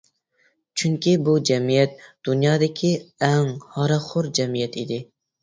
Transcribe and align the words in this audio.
چۈنكى، 0.81 1.11
بۇ 1.27 1.35
جەمئىيەت 1.49 1.93
دۇنيادىكى 2.31 2.91
ئەڭ 3.29 3.53
ھاراقخور 3.77 4.33
جەمئىيەت 4.41 4.81
ئىدى. 4.85 5.01